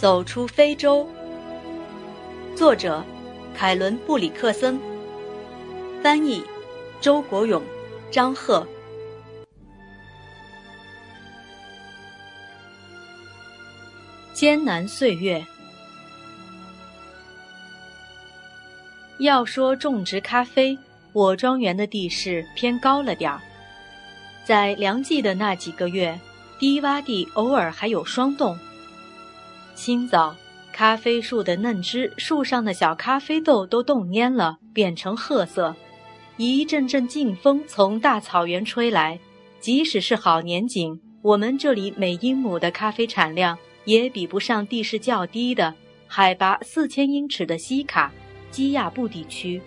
[0.00, 1.04] 走出非洲。
[2.54, 3.04] 作者：
[3.52, 4.78] 凯伦·布里克森。
[6.00, 6.40] 翻译：
[7.00, 7.60] 周国勇、
[8.08, 8.64] 张赫。
[14.32, 15.44] 艰难岁月。
[19.18, 20.78] 要说种植咖啡，
[21.12, 23.40] 我庄园的地势偏高了点儿。
[24.44, 26.16] 在凉季的那几个月，
[26.56, 28.56] 低洼地偶尔还有霜冻。
[29.78, 30.34] 清早，
[30.72, 35.76] 咖啡树的嫩枝、树上的小咖啡豆都冻蔫了，变成褐色。
[36.36, 39.20] 一阵阵劲风从大草原吹来，
[39.60, 45.72] 即使是好年景，我们这里每英亩的咖啡产量也比不上地势较低的、
[46.08, 48.12] 海拔四千英尺的西卡。
[48.50, 49.62] 基亚布地区，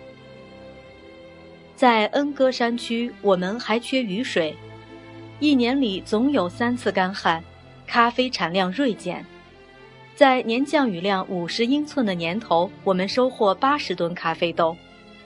[1.74, 4.54] 在恩戈山区，我们还缺雨水，
[5.40, 7.42] 一年里总有三次干旱，
[7.86, 9.24] 咖啡产量锐减。
[10.14, 14.76] 在年降雨量五十英寸的年头，我们收获八十吨咖啡豆；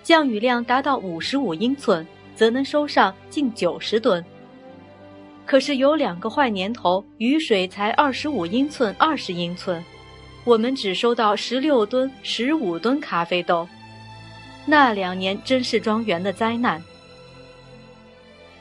[0.03, 4.25] 降雨量达到五十五英寸，则能收上近九十吨。
[5.45, 9.83] 可是有两个坏年头，雨水才二十五英寸、二十英寸。
[10.45, 13.69] 我们只收到十六吨、十五吨咖啡豆，
[14.65, 16.83] 那两年真是庄园的灾难。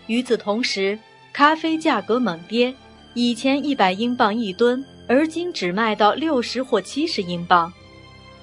[0.07, 0.97] 与此同时，
[1.31, 2.73] 咖啡价格猛跌，
[3.13, 7.71] 以前一百英镑一吨，而今只卖到六十或七十英镑，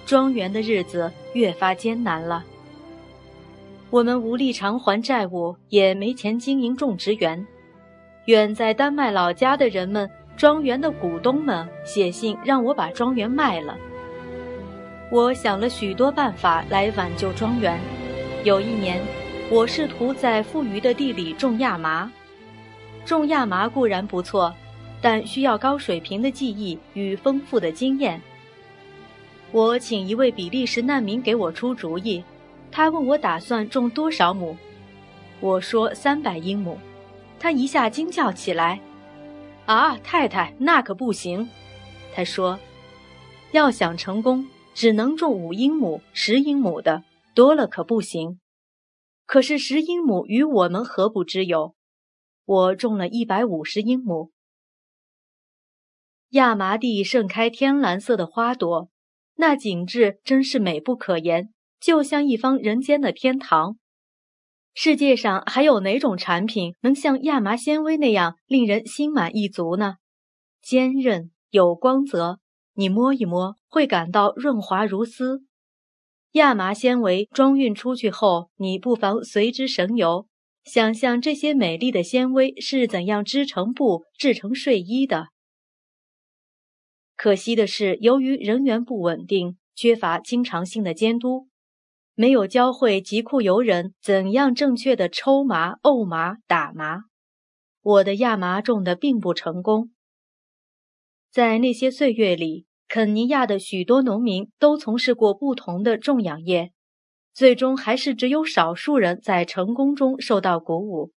[0.07, 2.45] 庄园的日子越发艰难了。
[3.91, 7.47] 我们无力偿还债务，也没钱经营种植园。
[8.27, 10.11] 远在丹麦老家的人们。
[10.35, 13.77] 庄园的股东们写信让我把庄园卖了。
[15.11, 17.79] 我想了许多办法来挽救庄园。
[18.43, 19.01] 有一年，
[19.51, 22.11] 我试图在富余的地里种亚麻。
[23.05, 24.53] 种亚麻固然不错，
[25.03, 28.19] 但需要高水平的技艺与丰富的经验。
[29.51, 32.25] 我请一位比利时难民给我出主意。
[32.71, 34.57] 他问我打算种多少亩，
[35.41, 36.79] 我说三百英亩。
[37.39, 38.81] 他一下惊叫起来。
[39.67, 41.51] 啊，太太，那可不行。
[42.15, 42.59] 他说
[43.53, 48.39] ：“要想成功，只能种五英亩、十英亩的，多了可不行。”
[49.27, 51.75] 可是十英亩与我们何不之有？
[52.45, 54.32] 我种了一百五十英亩。
[56.33, 58.89] 亚麻地盛开天蓝色的花朵，
[59.37, 63.77] 那景致真是美不可言，就像一方人间的天堂。
[64.73, 69.97] 世界上还有哪种产品能像亚麻纤维那样令人心满意足呢？
[70.63, 72.39] 坚韧有光泽，
[72.73, 75.45] 你摸一摸会感到润滑如丝。
[76.31, 80.27] 亚麻纤维装运出去后，你不妨随之神游，
[80.65, 85.27] 想象这些美丽的纤维是怎样织成布、制成睡衣的。
[87.23, 91.47] 可惜的是，由于人员不稳定，缺乏经常性的监督。
[92.17, 97.05] 没有教会疾库游人怎样正确的抽麻、沤麻、打麻，
[97.81, 99.93] 我的亚麻种的并不成功。
[101.31, 106.73] 在那些岁月里，肯尼亚的许多农民都从事过不同的种养业，
[107.33, 111.13] 最终还是只有少数人在成功中受到鼓舞。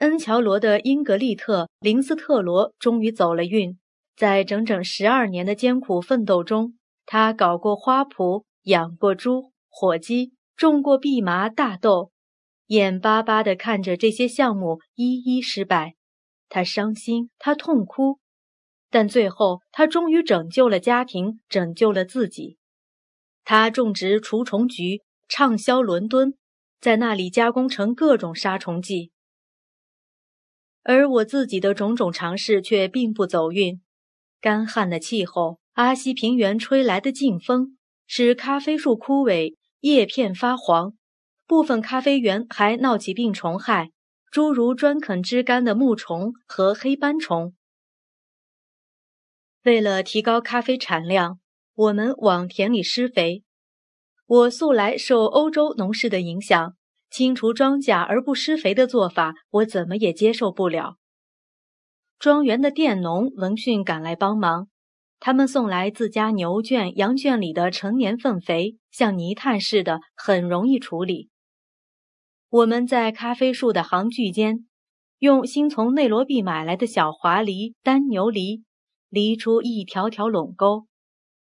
[0.00, 3.78] 恩乔罗的英格丽特·林斯特罗终于走了运，
[4.20, 6.74] 在整整十二年的艰苦奋斗中，
[7.06, 9.54] 他搞过花圃，养过猪。
[9.70, 12.12] 火鸡种过蓖麻、大豆，
[12.66, 15.94] 眼巴巴地看着这些项目一一失败，
[16.50, 18.18] 他伤心，他痛哭，
[18.90, 22.58] 但最后他终于拯救了家庭，拯救了自己。
[23.42, 26.34] 他种植除虫菊，畅销伦敦，
[26.78, 29.12] 在那里加工成各种杀虫剂。
[30.82, 33.80] 而我自己的种种尝试却并不走运，
[34.40, 39.56] 干旱的气候，阿西平原吹来的劲风，使咖啡树枯萎。
[39.80, 40.92] 叶片发黄，
[41.46, 43.92] 部分咖啡园还闹起病虫害，
[44.30, 47.54] 诸如专啃枝干的木虫和黑斑虫。
[49.64, 51.38] 为了提高咖啡产量，
[51.74, 53.42] 我们往田里施肥。
[54.26, 56.76] 我素来受欧洲农事的影响，
[57.10, 60.98] 清除庄稼而不施肥的做法，我怎么也接受不了。
[62.20, 64.68] 庄园的佃农闻讯赶来帮忙。
[65.20, 71.30] 他们送来自家牛圈、羊圈里的成年粪肥，像泥炭似的，很容易处理。
[72.50, 74.66] 我们在咖啡树的行距间，
[75.18, 78.64] 用新从内罗毕买来的小滑犁单牛犁，
[79.08, 80.84] 犁出一条条垄沟。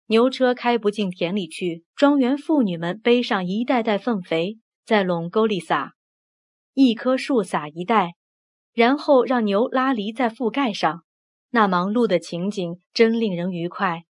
[0.07, 5.93] 牛车开不进田里去，庄园妇女们背上一袋袋粪肥，在垄沟里撒，
[6.73, 8.15] 一棵树撒一袋，
[8.75, 11.03] 然后让牛拉犁在覆盖上。
[11.51, 14.03] 那忙碌的情景真令人愉快，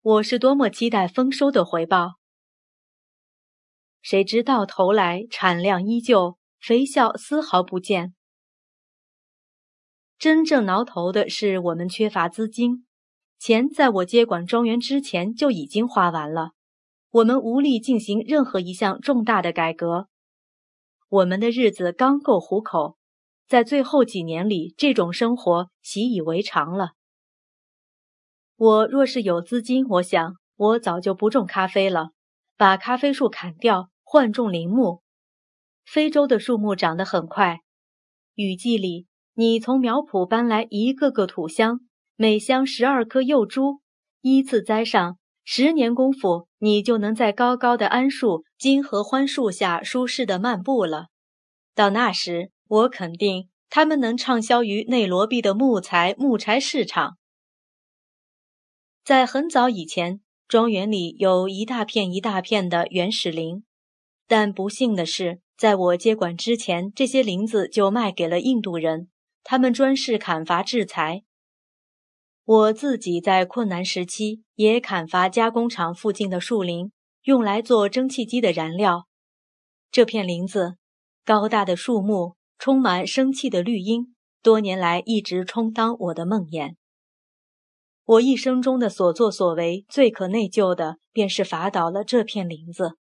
[0.00, 2.14] 我是多么期待丰收的回报。
[4.00, 8.14] 谁知到头来产量依旧，肥效丝毫不见。
[10.18, 12.86] 真正挠头的是我们缺乏资金，
[13.38, 16.52] 钱在我接管庄园之前就已经花完了，
[17.10, 20.08] 我们无力进行任何一项重大的改革。
[21.10, 22.95] 我们的日子刚够糊口，
[23.48, 26.90] 在最后几年里，这种生活习以为常了。
[28.56, 32.10] 我若是有资金，我想我早就不种咖啡了，
[32.56, 33.90] 把咖啡树砍掉。
[34.08, 35.02] 换种林木，
[35.84, 37.58] 非洲的树木长得很快。
[38.36, 41.80] 雨季里，你从苗圃搬来一个个土箱，
[42.14, 43.80] 每箱十二颗幼株，
[44.20, 45.18] 依次栽上。
[45.42, 51.08] 十年功夫，你就能在高高的桉树、金合欢树下舒适的漫步了。
[51.74, 57.16] 到那时，我肯定他们能畅销于内罗毕的木材木柴市场。
[59.04, 63.64] 在很早以前，庄园里有一大片一大片的原始林。
[64.28, 69.08] 但不幸的是，在我接管之前，这些林子就卖给了印度人，
[69.44, 71.22] 他们专事砍伐制材。
[72.44, 76.92] 我自己在困难时期也砍伐加工厂附近的树林，
[77.22, 79.06] 用来做蒸汽机的燃料。
[79.90, 80.76] 这片林子，
[81.24, 86.74] 高大的树木，充满生气的绿荫，多年来一直充当我的梦魇。
[88.04, 92.96] 我一生中的所作所为，最可内疚的便是伐倒了这片林子。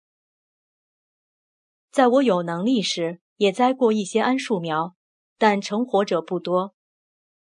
[1.91, 4.95] 在我有能力时，也栽过一些桉树苗，
[5.37, 6.73] 但成活者不多。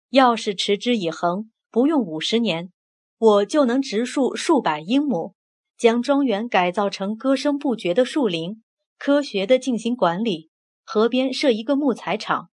[0.10, 2.72] 要是持之以恒，不用五十年，
[3.18, 5.36] 我就能植树数百英亩，
[5.78, 8.64] 将庄园改造成歌声不绝的树林，
[8.98, 10.49] 科学地进行管理。
[10.92, 12.50] 河边设一个木材厂。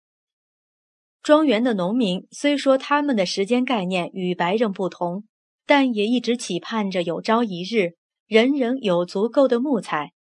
[1.21, 5.25] 庄园的农民虽说他们的时间概念与白人不同，
[5.68, 7.94] 但也一直期盼着有朝一日，
[8.25, 10.13] 人人有足够的木材。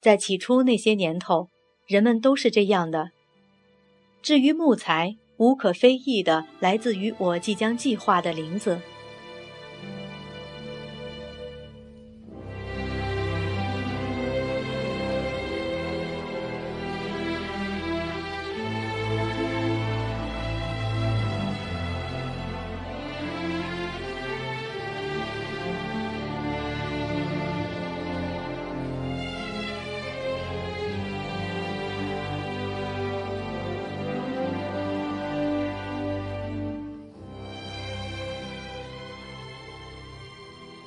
[0.00, 1.50] 在起初那些年头，
[1.86, 3.10] 人们都是这样的。
[4.22, 8.80] 至于木材，无可非议的来自于我即将计划的林子。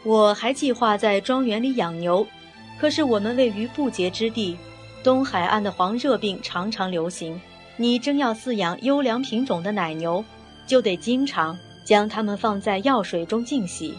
[0.06, 2.25] 我还计划在庄园里养牛，
[2.80, 4.56] 可是我们位于不洁之地，
[5.04, 7.42] 东海岸的黄热病常常流行。
[7.75, 10.24] 你真要饲养优良品种的奶牛，
[10.68, 13.96] 就得经常将它们放在药水中浸洗，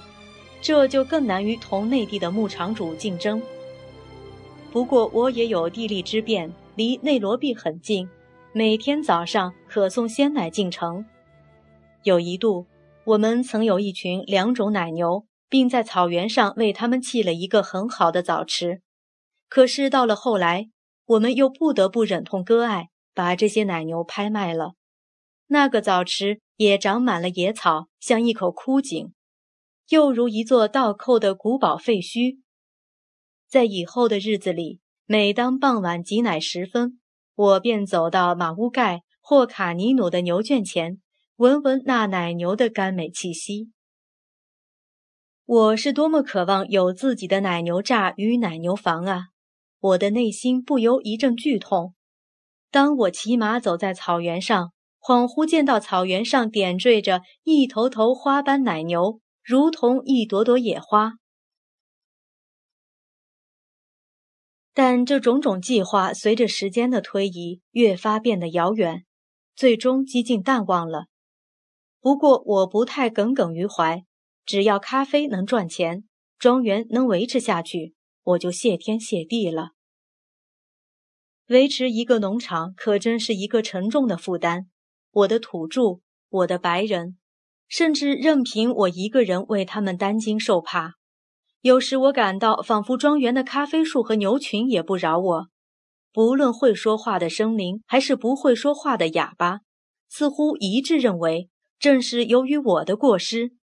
[0.61, 3.43] 这就更难于同内地的牧场主竞争。
[4.70, 8.08] 不过我也有地利之便，离内罗毕很近，
[8.53, 11.05] 每天早上可送鲜奶进城。
[12.05, 12.64] 有一度，
[13.03, 15.25] 我们曾有一群两种奶牛。
[15.48, 18.82] 并在草原上为他们砌了一个很好的澡池，
[19.48, 20.69] 可是到了后来，
[21.05, 24.74] 我们又不得不忍痛割爱，把这些奶牛拍卖了。
[25.46, 29.12] 那个澡池也长满了野草，像一口枯井，
[29.91, 32.41] 又如一座倒扣的古堡废墟。
[33.48, 36.98] 在以后的日子里，每当傍晚挤奶时分，
[37.36, 41.00] 我便走到马乌盖或卡尼努的牛圈前，
[41.36, 43.70] 闻闻那奶牛的甘美气息。
[45.46, 49.29] 我是多么渴望有自己的奶牛栅与奶牛房啊！
[49.79, 51.94] 我的内心不由一阵剧痛。
[52.72, 61.12] 当我骑马走在草原上，恍惚见到草原上点缀着一头头花斑奶牛，如同一朵朵野花。
[64.74, 69.05] 但这种种计划随着时间的推移，越发变得遥远，
[69.55, 71.06] 最终几近淡忘了。
[72.00, 74.05] 不过我不太耿耿于怀。
[74.46, 76.05] 只要咖啡能赚钱，
[76.38, 79.70] 庄园能维持下去，我就谢天谢地了。
[81.48, 84.69] 维持一个农场可真是一个沉重的负担。
[85.10, 87.19] 我的土著，我的白人，
[87.67, 90.94] 甚至任凭我一个人为他们担惊受怕。
[91.62, 95.48] 有时我感到，仿佛庄园的咖啡树和牛群也不饶我。
[96.12, 99.62] 不论会说话的生灵，还是不会说话的哑巴，
[100.08, 101.48] 似乎一致认为，
[101.81, 103.56] 正是由于我的过失。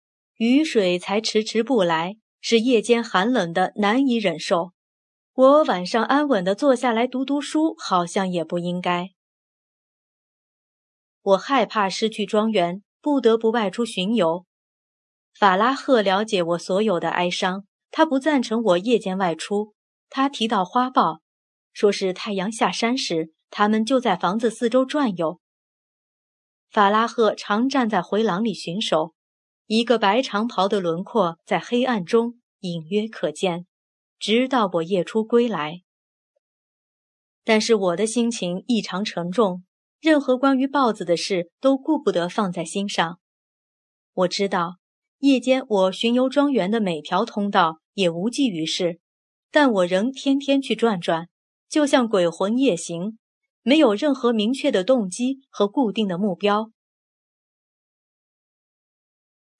[0.42, 4.72] 雨水才迟迟不来，是夜间寒冷的难以忍受。
[5.36, 9.12] 我晚上安稳地坐下来读读书，好像也不应该。
[11.22, 14.48] 我害怕失去庄园，不得不外出巡游。
[15.38, 19.76] 法拉赫了解我所有的哀伤，他不赞成我夜间外出。
[20.10, 21.22] 他提到花豹，
[21.72, 25.40] 说是太阳下山时，他们就在房子四周转悠。
[26.72, 29.14] 法拉赫常站在回廊里巡守，
[29.68, 33.66] 一个白长袍的轮廓在黑暗中隐约可见，
[34.20, 35.82] 直到我夜出归来。
[37.44, 39.64] 但是我的心情异常沉重，
[40.00, 43.20] 任何关于豹子的事都顾不得放在心上。
[44.14, 44.76] 我知道，
[45.20, 49.00] 夜间我巡游庄园的每条通道也无济于事，
[49.50, 51.30] 但我仍天天去转转，
[51.70, 53.18] 就像鬼魂夜行，
[53.64, 56.72] 没有任何明确的动机和固定的目标。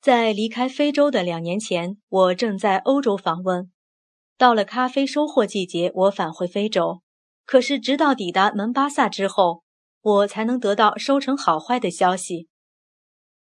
[0.02, 3.72] 在离开非洲的两年前，我正在欧洲访问，
[4.36, 7.04] 到了咖啡收获季节，我返回非洲。
[7.46, 9.62] 可是，直到抵达门巴萨之后，
[10.02, 12.48] 我才能得到收成好坏的消息。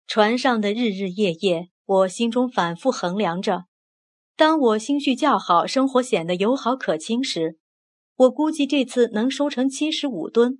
[0.07, 3.65] 船上的日日夜夜，我心中反复衡量着：
[4.35, 7.59] 当我心绪较好，生活显得友好可亲时，
[8.15, 10.53] 我估计这次能收成七十五吨；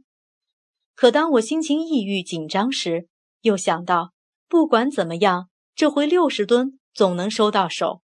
[0.94, 3.08] 可当我心情抑郁紧张时，
[3.42, 4.12] 又想到，
[4.48, 8.02] 不管怎么样，这回六十吨总能收到手。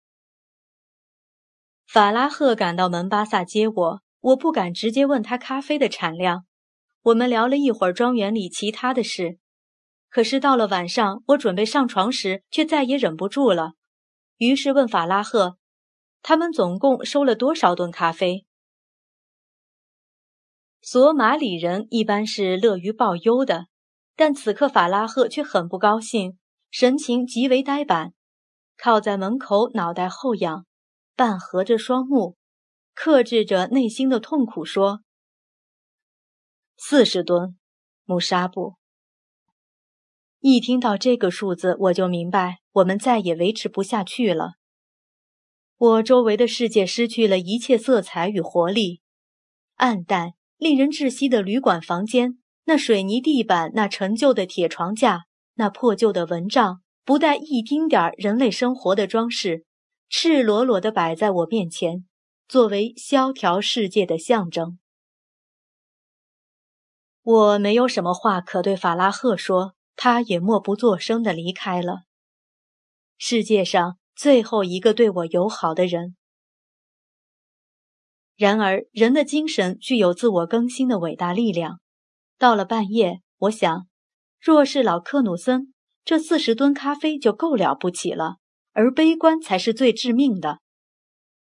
[1.87, 4.02] 法拉赫赶到门巴萨接我。
[4.21, 6.45] 我不敢直接问他咖啡的产量，
[7.00, 9.38] 我们聊了一会儿庄园里其他的事，
[10.11, 13.73] 可是到了晚上，我准备上床时，却再也忍不住了，
[14.37, 15.57] 于是问法拉赫，
[16.23, 18.47] 他们总共收了多少吨咖啡？
[20.83, 23.67] 索马里人一般是乐于报忧的，
[24.14, 26.38] 但此刻法拉赫却很不高兴，
[26.73, 28.14] 神情极为呆板，
[28.79, 30.64] 靠在门口，脑袋后仰，
[31.14, 32.38] 半合着双目。
[32.95, 35.02] 克制着内心的痛苦说
[36.79, 37.59] ：“四十吨，
[38.05, 38.76] 穆沙布。”
[40.41, 44.55] 一听到这个数字，我就明白我们再也维持不下去了。
[45.76, 49.02] 我周围的世界失去了一切色彩与活力，
[49.75, 55.26] 暗淡、令人窒息的旅馆房间，那水泥地板，那陈旧的铁床架，
[55.62, 59.64] 那破旧的蚊帐，不带一丁点儿人类生活的装饰，
[60.09, 62.04] 赤裸裸地摆在我面前。
[62.49, 64.81] 作为萧条世界的象征，
[67.23, 72.00] 我没有什么话可对法拉赫说，他也默不作声地离开了。
[73.16, 76.16] 世界上最后一个对我友好的人。
[78.35, 81.78] 然而，人的精神具有自我更新的伟大力量。
[82.37, 83.87] 到了半夜，我想，
[84.43, 85.73] 若是老克努森，
[86.05, 88.39] 这四十吨咖啡就够了不起了，
[88.73, 90.59] 而悲观才是最致命的。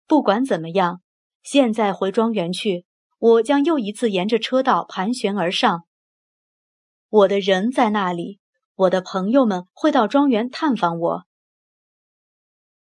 [0.07, 1.01] 不管怎么样，
[1.43, 2.85] 现在回庄园去，
[3.19, 5.83] 我将又一次沿着车道盘旋而上。
[7.07, 8.39] 我的人在那里，
[8.73, 11.25] 我的朋友们会到庄园探访我。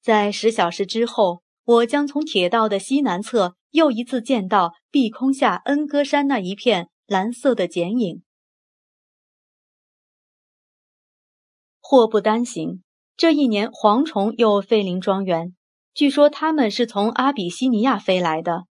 [0.01, 8.23] 在十小时之后，我将从铁道的西南侧又一次见到碧空下恩戈山那一片蓝色的剪影。
[11.91, 12.83] 祸不单行，
[13.17, 15.57] 这一年蝗虫又飞临庄园。
[15.95, 18.67] 据说他们是从阿比西尼亚飞来的，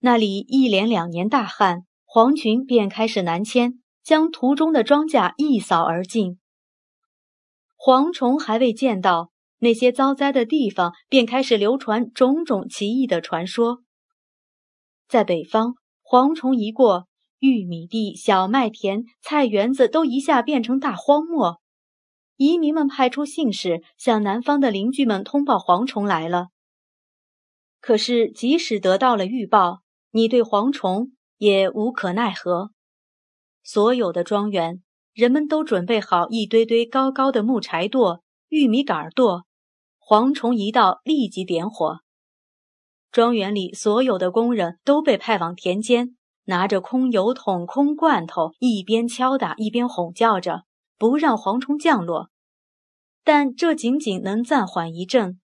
[0.00, 6.40] 那里一连两年大旱，蝗群便开始南迁，将途中的庄稼一扫而尽。
[7.76, 13.84] 蝗虫还未见到那些遭灾的地方，便开始流传种种奇异的传说。
[15.06, 17.06] 在北方，蝗虫一过，
[17.38, 21.60] 玉米地、小麦田、菜园子都一下变成大荒漠。
[22.38, 26.48] 移民们派出信使向南方的邻居们通报蝗虫来了。
[27.80, 32.70] 可是，即使得到了预报，你对蝗虫也无可奈何。
[33.64, 39.42] 所有的庄园，人们都准备好一堆堆高高的木柴垛、玉米杆垛，
[40.00, 41.98] 蝗虫一到，立即点火。
[43.10, 50.62] 庄园里所有的工人都被派往田间，拿着空油桶、空罐头，一边敲打一边哄叫着，
[50.98, 52.28] 不让蝗虫降落。
[53.24, 55.40] 但这仅仅能暂缓一阵。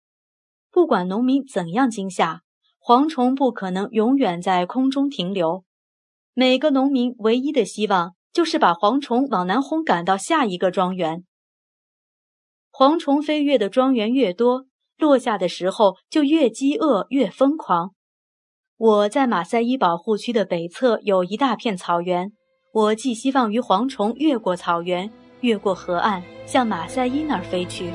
[0.72, 2.41] 不管农民怎样惊吓，
[2.79, 5.65] 蝗虫不可能永远在空中停留。
[6.34, 11.25] 每个农民唯一的希望就是把蝗虫往南轰赶到下一个庄园。
[12.72, 14.65] 蝗虫飞越的庄园越多，
[14.98, 17.93] 落下的时候就越饥饿越疯狂。
[18.77, 22.31] 我在马赛伊保护区的北侧有一大片草原，
[22.72, 27.91] 我寄希望于蝗虫越过草原，越过河岸，向马赛因那儿飞去。